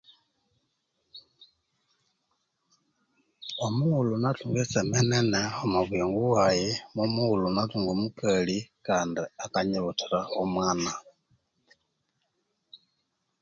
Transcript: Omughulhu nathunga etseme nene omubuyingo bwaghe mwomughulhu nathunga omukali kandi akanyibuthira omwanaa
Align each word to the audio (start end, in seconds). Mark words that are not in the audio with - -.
Omughulhu 3.65 4.15
nathunga 4.17 4.59
etseme 4.63 4.99
nene 5.09 5.39
omubuyingo 5.63 6.17
bwaghe 6.25 6.71
mwomughulhu 6.93 7.47
nathunga 7.51 7.89
omukali 7.95 8.57
kandi 8.85 9.21
akanyibuthira 9.43 10.19
omwanaa 10.41 10.99